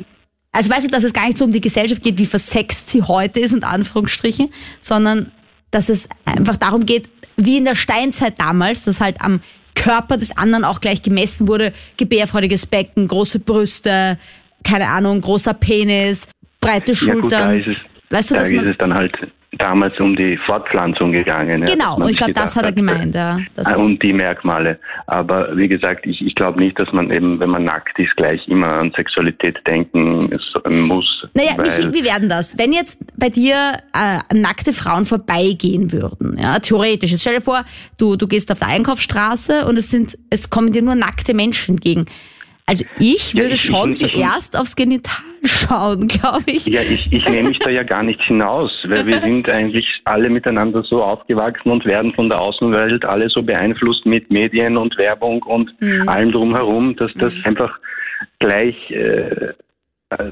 [0.51, 3.03] also weißt du, dass es gar nicht so um die Gesellschaft geht, wie versext sie
[3.03, 4.51] heute ist und Anführungsstrichen,
[4.83, 5.31] sondern
[5.71, 9.41] dass es einfach darum geht, wie in der Steinzeit damals, dass halt am
[9.75, 14.19] Körper des anderen auch gleich gemessen wurde, gebärfreudiges Becken, große Brüste,
[14.65, 16.29] keine Ahnung, großer Penis,
[16.61, 17.23] breite Schultern.
[17.23, 17.77] Ja gut, da ist es,
[18.11, 19.13] weißt du, da ist es dann halt
[19.59, 21.65] damals um die Fortpflanzung gegangen.
[21.67, 23.15] Genau, und ich glaube, das hat er gemeint.
[23.15, 23.39] Ja.
[23.65, 24.79] Ah, und die Merkmale.
[25.07, 28.47] Aber wie gesagt, ich, ich glaube nicht, dass man eben, wenn man nackt ist, gleich
[28.49, 30.31] immer an Sexualität denken
[30.87, 31.27] muss.
[31.35, 32.59] Naja, wie, wie werden das?
[32.59, 37.11] Wenn jetzt bei dir äh, nackte Frauen vorbeigehen würden, ja, theoretisch.
[37.11, 37.65] Jetzt stell dir vor,
[37.99, 41.75] du, du gehst auf der Einkaufsstraße und es sind, es kommen dir nur nackte Menschen
[41.75, 42.07] entgegen.
[42.67, 46.67] Also ich würde ja, ich, schon ich, zuerst ich, aufs Genital schauen, glaube ich.
[46.67, 50.31] Ja, ich, ich nehme mich da ja gar nicht hinaus, weil wir sind eigentlich alle
[50.31, 55.43] miteinander so aufgewachsen und werden von der Außenwelt alle so beeinflusst mit Medien und Werbung
[55.43, 56.09] und mhm.
[56.09, 57.45] allem drumherum, dass das mhm.
[57.45, 57.79] einfach
[58.39, 59.53] gleich äh,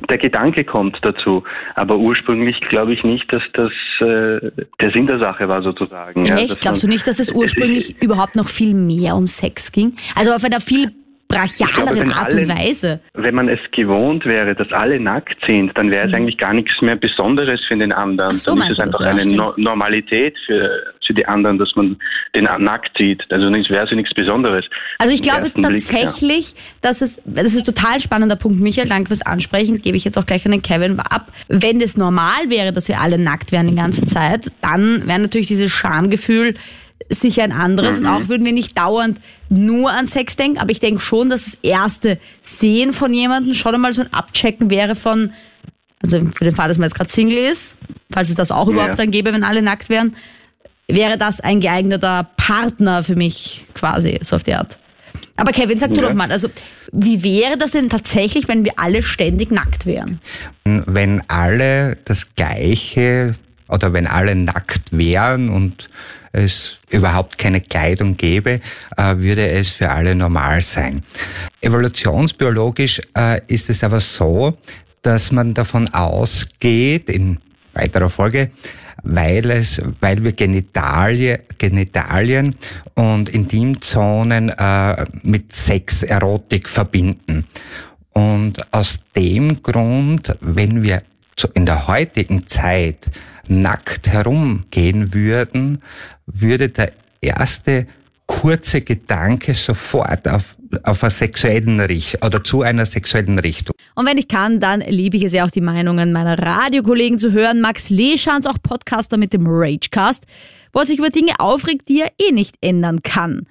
[0.08, 1.42] der Gedanke kommt dazu.
[1.74, 6.24] Aber ursprünglich glaube ich nicht, dass das äh, der Sinn der Sache war sozusagen.
[6.24, 6.48] Echt?
[6.48, 9.72] Ja, Glaubst man, du nicht, dass es ursprünglich es, überhaupt noch viel mehr um Sex
[9.72, 9.96] ging?
[10.14, 10.92] Also auf einer viel
[11.30, 13.00] brachialeren glaube, Art alle, und Weise.
[13.14, 16.16] Wenn man es gewohnt wäre, dass alle nackt sind, dann wäre es mhm.
[16.16, 18.32] eigentlich gar nichts mehr Besonderes für den anderen.
[18.34, 20.70] Ach so, dann ist es einfach eine no Normalität für,
[21.06, 21.96] für die anderen, dass man
[22.34, 23.22] den nackt sieht.
[23.30, 24.64] Also es wäre so nichts Besonderes.
[24.98, 26.62] Also ich glaube tatsächlich, Blick, ja.
[26.82, 30.18] dass es, das ist ein total spannender Punkt, Michael, danke fürs Ansprechen, gebe ich jetzt
[30.18, 31.32] auch gleich an den Kevin ab.
[31.48, 35.48] Wenn es normal wäre, dass wir alle nackt wären die ganze Zeit, dann wäre natürlich
[35.48, 36.54] dieses Schamgefühl
[37.08, 38.00] sicher ein anderes.
[38.00, 38.06] Mhm.
[38.06, 41.44] Und auch würden wir nicht dauernd nur an Sex denken, aber ich denke schon, dass
[41.44, 45.32] das erste Sehen von jemandem schon einmal so ein Abchecken wäre von,
[46.02, 47.76] also für den Fall, dass man jetzt gerade Single ist,
[48.12, 48.96] falls es das auch überhaupt ja.
[48.96, 50.14] dann gäbe, wenn alle nackt wären,
[50.88, 54.78] wäre das ein geeigneter Partner für mich quasi, so auf die Art.
[55.36, 56.08] Aber Kevin, sag du ja.
[56.08, 56.48] doch mal, also
[56.92, 60.20] wie wäre das denn tatsächlich, wenn wir alle ständig nackt wären?
[60.64, 63.34] Wenn alle das Gleiche
[63.70, 65.88] oder wenn alle nackt wären und
[66.32, 68.60] es überhaupt keine Kleidung gäbe,
[68.96, 71.02] äh, würde es für alle normal sein.
[71.60, 74.56] Evolutionsbiologisch äh, ist es aber so,
[75.02, 77.38] dass man davon ausgeht, in
[77.72, 78.50] weiterer Folge,
[79.02, 82.54] weil es, weil wir Genitalie, Genitalien
[82.94, 87.46] und Intimzonen äh, mit Sex, Erotik verbinden.
[88.12, 91.02] Und aus dem Grund, wenn wir
[91.54, 93.06] in der heutigen Zeit
[93.50, 95.82] nackt herumgehen würden,
[96.26, 97.86] würde der erste
[98.26, 103.74] kurze Gedanke sofort auf, auf einer sexuellen Richtung oder zu einer sexuellen Richtung.
[103.96, 107.32] Und wenn ich kann, dann liebe ich es ja auch die Meinungen meiner Radiokollegen zu
[107.32, 107.60] hören.
[107.60, 110.24] Max Leschanz, auch Podcaster mit dem Ragecast,
[110.72, 113.46] wo er sich über Dinge aufregt, die er eh nicht ändern kann.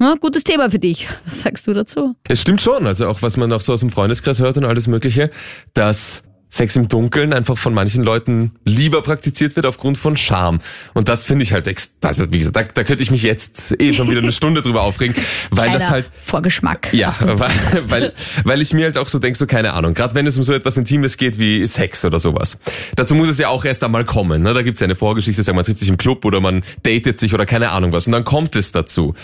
[0.00, 1.06] Ja, gutes Thema für dich.
[1.26, 2.16] Was sagst du dazu?
[2.28, 4.86] Es stimmt schon, also auch was man auch so aus dem Freundeskreis hört und alles
[4.86, 5.30] Mögliche,
[5.74, 6.22] dass
[6.54, 10.60] Sex im Dunkeln einfach von manchen Leuten lieber praktiziert wird aufgrund von Scham.
[10.92, 11.68] Und das finde ich halt,
[12.00, 14.82] also wie gesagt, da, da könnte ich mich jetzt eh schon wieder eine Stunde drüber
[14.82, 15.16] aufregen,
[15.50, 16.94] weil Kleiner das halt Vorgeschmack.
[16.94, 17.50] Ja, weil,
[17.88, 18.12] weil,
[18.44, 20.52] weil ich mir halt auch so denke, so keine Ahnung, gerade wenn es um so
[20.52, 22.56] etwas Intimes geht wie Sex oder sowas.
[22.94, 24.42] Dazu muss es ja auch erst einmal kommen.
[24.42, 24.54] Ne?
[24.54, 27.34] Da gibt's ja eine Vorgeschichte, sagen man trifft sich im Club oder man datet sich
[27.34, 28.06] oder keine Ahnung was.
[28.06, 29.16] Und dann kommt es dazu.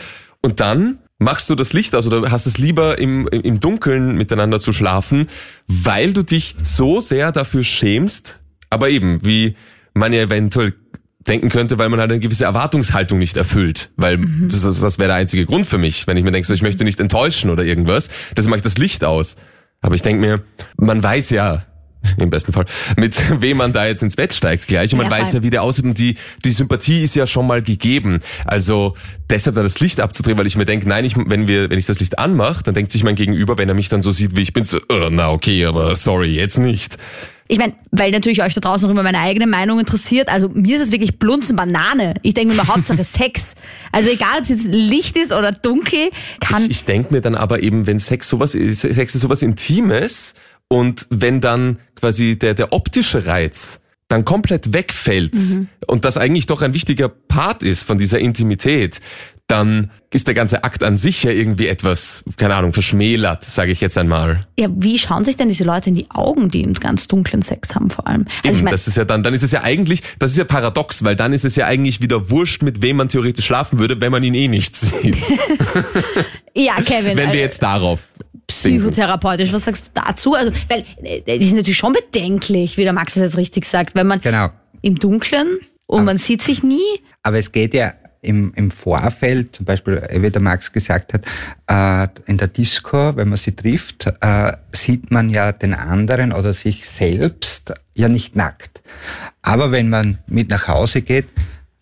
[0.42, 4.58] Und dann machst du das Licht aus oder hast es lieber im, im Dunkeln miteinander
[4.58, 5.28] zu schlafen,
[5.68, 9.54] weil du dich so sehr dafür schämst, aber eben, wie
[9.94, 10.74] man ja eventuell
[11.26, 13.90] denken könnte, weil man halt eine gewisse Erwartungshaltung nicht erfüllt.
[13.96, 14.48] Weil mhm.
[14.50, 16.84] das, das wäre der einzige Grund für mich, wenn ich mir denke, so, ich möchte
[16.84, 18.08] nicht enttäuschen oder irgendwas.
[18.46, 19.36] Mache ich das Licht aus.
[19.82, 20.42] Aber ich denke mir,
[20.76, 21.66] man weiß ja,
[22.18, 24.92] im besten Fall, mit wem man da jetzt ins Bett steigt gleich.
[24.92, 27.46] Und man ja, weiß ja, wie der aussieht und die, die Sympathie ist ja schon
[27.46, 28.20] mal gegeben.
[28.44, 28.94] Also
[29.28, 31.86] deshalb dann das Licht abzudrehen, weil ich mir denke, nein, ich, wenn wir, wenn ich
[31.86, 34.42] das Licht anmache, dann denkt sich mein Gegenüber, wenn er mich dann so sieht, wie
[34.42, 36.96] ich bin, so, oh, na okay, aber sorry, jetzt nicht.
[37.50, 40.28] Ich meine, weil natürlich euch da draußen noch immer meine eigene Meinung interessiert.
[40.28, 42.14] Also mir ist es wirklich Blunzen Banane.
[42.22, 43.56] Ich denke mir Hauptsache Sex.
[43.90, 46.62] Also egal, ob es jetzt Licht ist oder dunkel, kann.
[46.62, 50.34] Ich, ich denke mir dann aber eben, wenn Sex sowas ist, Sex ist sowas Intimes
[50.72, 55.68] und wenn dann quasi der, der optische Reiz dann komplett wegfällt mhm.
[55.86, 59.00] und das eigentlich doch ein wichtiger Part ist von dieser Intimität,
[59.46, 63.80] dann ist der ganze Akt an sich ja irgendwie etwas, keine Ahnung, verschmälert, sage ich
[63.80, 64.46] jetzt einmal.
[64.58, 67.74] Ja, wie schauen sich denn diese Leute in die Augen, die einen ganz dunklen Sex
[67.74, 68.26] haben vor allem?
[68.44, 70.38] Also Eben, ich mein, das ist ja dann, dann ist es ja eigentlich, das ist
[70.38, 73.78] ja paradox, weil dann ist es ja eigentlich wieder wurscht, mit wem man theoretisch schlafen
[73.78, 75.16] würde, wenn man ihn eh nicht sieht.
[76.54, 77.16] ja, Kevin.
[77.16, 78.00] wenn wir äh, jetzt darauf
[78.50, 79.52] psychotherapeutisch.
[79.52, 80.34] Was sagst du dazu?
[80.34, 83.94] Also, weil äh, das ist natürlich schon bedenklich, wie der Max das jetzt richtig sagt,
[83.94, 84.50] wenn man genau.
[84.82, 87.00] im Dunkeln und aber, man sieht sich nie.
[87.22, 91.24] Aber es geht ja im, im Vorfeld, zum Beispiel, wie der Max gesagt hat,
[91.66, 96.54] äh, in der Disco, wenn man sie trifft, äh, sieht man ja den anderen oder
[96.54, 98.82] sich selbst ja nicht nackt.
[99.42, 101.28] Aber wenn man mit nach Hause geht,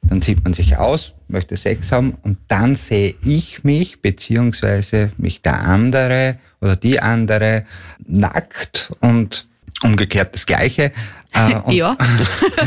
[0.09, 5.43] dann sieht man sich aus, möchte Sex haben und dann sehe ich mich beziehungsweise mich
[5.43, 7.65] der andere oder die andere
[8.07, 9.47] nackt und
[9.83, 10.93] umgekehrt das Gleiche.
[11.33, 11.97] Äh, und, ja.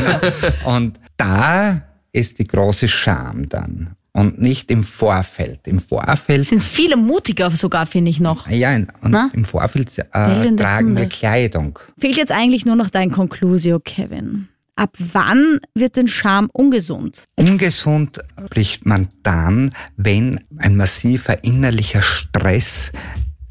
[0.64, 3.96] und da ist die große Scham dann.
[4.14, 5.66] Und nicht im Vorfeld.
[5.66, 6.44] Im Vorfeld.
[6.44, 8.46] Sind viele mutiger sogar, finde ich noch.
[8.46, 11.78] Ja, und im Vorfeld äh, tragen wir Kleidung.
[11.98, 14.48] Fehlt jetzt eigentlich nur noch dein Conclusio, Kevin.
[14.74, 17.24] Ab wann wird denn Scham ungesund?
[17.36, 22.90] Ungesund spricht man dann, wenn ein massiver innerlicher Stress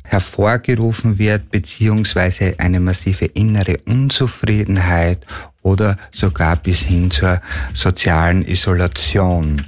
[0.04, 5.26] hervorgerufen wird, beziehungsweise eine massive innere Unzufriedenheit
[5.62, 7.40] oder sogar bis hin zur
[7.74, 9.62] sozialen Isolation.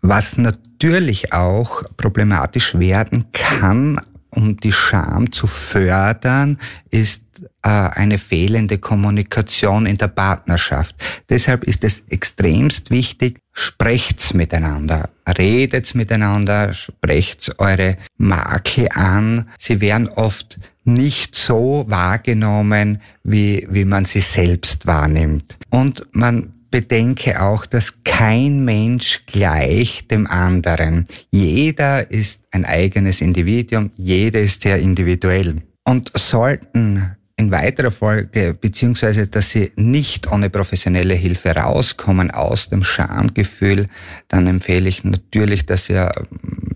[0.00, 6.58] Was natürlich auch problematisch werden kann, um die Scham zu fördern,
[6.90, 7.24] ist
[7.66, 10.94] eine fehlende Kommunikation in der Partnerschaft.
[11.28, 19.48] Deshalb ist es extremst wichtig, sprecht's miteinander, redet's miteinander, sprecht's eure Makel an.
[19.58, 25.56] Sie werden oft nicht so wahrgenommen, wie, wie man sie selbst wahrnimmt.
[25.70, 31.06] Und man bedenke auch, dass kein Mensch gleich dem anderen.
[31.30, 35.56] Jeder ist ein eigenes Individuum, jeder ist sehr individuell.
[35.84, 42.82] Und sollten in weiterer Folge, beziehungsweise dass sie nicht ohne professionelle Hilfe rauskommen aus dem
[42.82, 43.88] Schamgefühl,
[44.28, 46.10] dann empfehle ich natürlich, dass ihr,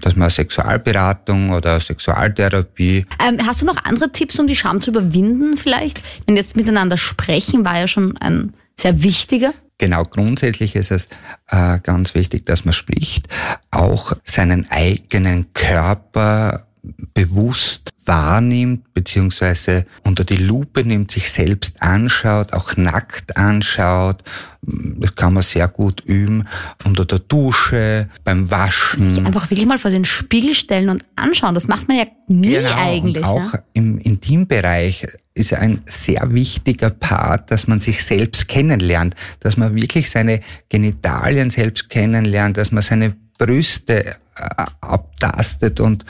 [0.01, 3.07] dass man Sexualberatung oder Sexualtherapie.
[3.27, 6.03] Ähm, hast du noch andere Tipps, um die Scham zu überwinden vielleicht?
[6.27, 9.55] Wenn jetzt miteinander sprechen war ja schon ein sehr wichtiger.
[9.79, 11.09] Genau, grundsätzlich ist es
[11.49, 13.29] äh, ganz wichtig, dass man spricht,
[13.70, 16.66] auch seinen eigenen Körper
[17.14, 24.25] bewusst wahrnimmt, beziehungsweise unter die Lupe nimmt, sich selbst anschaut, auch nackt anschaut.
[24.62, 26.49] Das kann man sehr gut üben.
[26.85, 29.14] Unter der Dusche, beim Waschen.
[29.14, 31.55] Sich einfach wirklich mal vor den Spiegel stellen und anschauen.
[31.55, 33.25] Das macht man ja nie genau, eigentlich.
[33.25, 33.62] Und auch ne?
[33.75, 40.11] im Intimbereich ist ein sehr wichtiger Part, dass man sich selbst kennenlernt, dass man wirklich
[40.11, 44.14] seine Genitalien selbst kennenlernt, dass man seine Brüste äh,
[44.81, 46.05] abtastet und,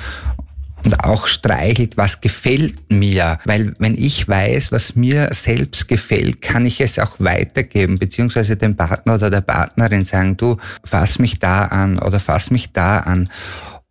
[0.85, 3.39] und auch streichelt, was gefällt mir.
[3.45, 8.77] Weil wenn ich weiß, was mir selbst gefällt, kann ich es auch weitergeben, beziehungsweise dem
[8.77, 13.29] Partner oder der Partnerin sagen, du, fass mich da an oder fass mich da an.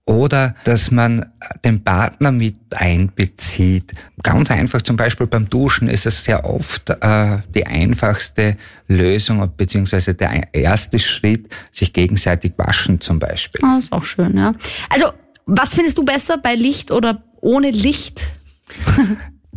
[0.10, 1.28] Oder dass man
[1.64, 3.92] den Partner mit einbezieht.
[4.24, 10.16] Ganz einfach, zum Beispiel beim Duschen ist es sehr oft äh, die einfachste Lösung, beziehungsweise
[10.16, 13.62] der erste Schritt, sich gegenseitig waschen zum Beispiel.
[13.64, 14.54] Ah, ist auch schön, ja.
[14.90, 15.12] Also,
[15.50, 18.22] was findest du besser, bei Licht oder ohne Licht?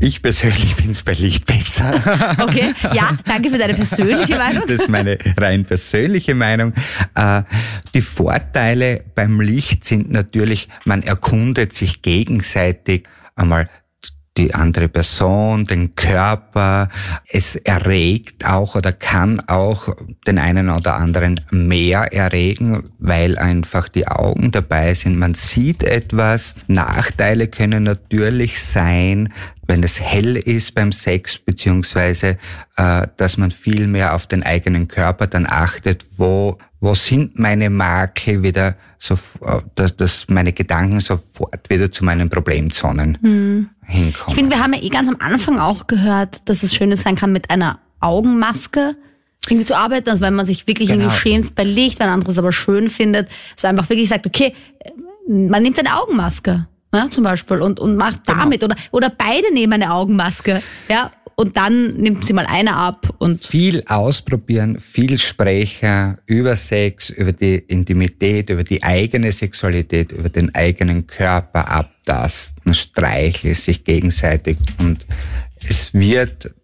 [0.00, 2.36] Ich persönlich finde es bei Licht besser.
[2.42, 4.62] Okay, ja, danke für deine persönliche Meinung.
[4.62, 6.72] Das ist meine rein persönliche Meinung.
[7.14, 7.42] Äh,
[7.94, 13.04] die Vorteile beim Licht sind natürlich, man erkundet sich gegenseitig
[13.36, 13.68] einmal
[14.36, 16.88] die andere Person, den Körper.
[17.28, 19.94] Es erregt auch oder kann auch
[20.26, 25.18] den einen oder anderen mehr erregen, weil einfach die Augen dabei sind.
[25.18, 26.54] Man sieht etwas.
[26.66, 29.32] Nachteile können natürlich sein,
[29.66, 32.38] wenn es hell ist beim Sex, beziehungsweise
[32.76, 37.70] äh, dass man viel mehr auf den eigenen Körper dann achtet, wo, wo sind meine
[37.70, 43.68] Makel wieder, so, äh, dass, dass meine Gedanken sofort wieder zu meinen Problemzonen Hm.
[43.86, 44.28] hinkommen.
[44.28, 47.14] Ich finde, wir haben ja eh ganz am Anfang auch gehört, dass es schön sein
[47.14, 48.96] kann, mit einer Augenmaske
[49.48, 51.02] irgendwie zu arbeiten, also wenn man sich wirklich Genau.
[51.04, 54.52] irgendwie schämt bei Licht, wenn anderes aber schön findet, so einfach wirklich sagt, okay,
[55.28, 58.40] man nimmt eine Augenmaske, ja, zum Beispiel, und, und macht Genau.
[58.40, 63.14] damit, oder, oder beide nehmen eine Augenmaske, ja, und dann nimmt sie mal eine ab
[63.18, 70.28] und viel ausprobieren, viel sprechen über Sex, über die Intimität, über die eigene Sexualität, über
[70.28, 75.06] den eigenen Körper abtasten, streicheln sich gegenseitig und
[75.68, 76.54] es wird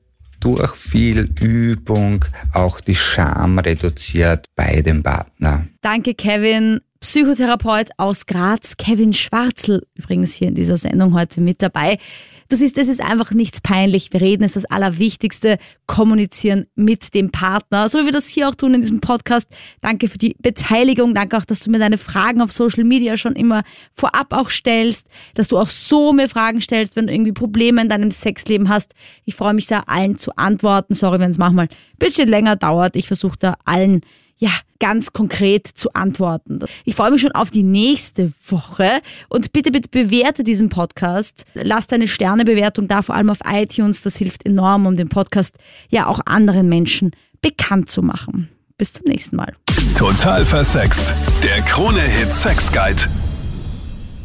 [0.40, 5.66] durch viel Übung auch die Scham reduziert bei dem Partner.
[5.80, 6.80] Danke, Kevin.
[7.00, 11.98] Psychotherapeut aus Graz, Kevin Schwarzel, übrigens hier in dieser Sendung heute mit dabei.
[12.50, 14.10] Du siehst, es ist einfach nichts peinlich.
[14.10, 15.58] Wir reden, ist das Allerwichtigste.
[15.86, 19.46] Kommunizieren mit dem Partner, so wie wir das hier auch tun in diesem Podcast.
[19.82, 21.14] Danke für die Beteiligung.
[21.14, 25.06] Danke auch, dass du mir deine Fragen auf Social Media schon immer vorab auch stellst,
[25.34, 28.94] dass du auch so mir Fragen stellst, wenn du irgendwie Probleme in deinem Sexleben hast.
[29.26, 30.94] Ich freue mich da allen zu antworten.
[30.94, 32.96] Sorry, wenn es manchmal ein bisschen länger dauert.
[32.96, 34.00] Ich versuche da allen
[34.38, 36.60] ja, ganz konkret zu antworten.
[36.84, 41.44] Ich freue mich schon auf die nächste Woche und bitte, bitte bewerte diesen Podcast.
[41.54, 44.02] Lass deine Sternebewertung da, vor allem auf iTunes.
[44.02, 45.56] Das hilft enorm, um den Podcast
[45.90, 47.10] ja auch anderen Menschen
[47.42, 48.48] bekannt zu machen.
[48.76, 49.54] Bis zum nächsten Mal.
[49.96, 51.12] Total versext.
[51.42, 53.02] Der Krone-Hit Sex Guide.